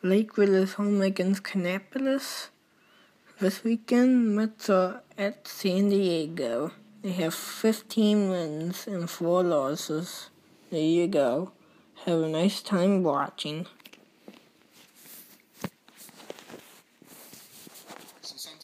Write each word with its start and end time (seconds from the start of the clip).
Lakeville 0.00 0.54
is 0.54 0.74
home 0.74 1.02
against 1.02 1.42
Canapolis 1.42 2.50
This 3.40 3.64
weekend, 3.64 4.36
Mets 4.36 4.70
are 4.70 5.02
at 5.18 5.48
San 5.48 5.88
Diego. 5.88 6.70
They 7.02 7.10
have 7.10 7.34
15 7.34 8.30
wins 8.30 8.86
and 8.86 9.10
4 9.10 9.42
losses. 9.42 10.30
There 10.70 10.80
you 10.80 11.08
go. 11.08 11.50
Have 12.04 12.20
a 12.20 12.28
nice 12.28 12.62
time 12.62 13.02
watching. 13.02 13.66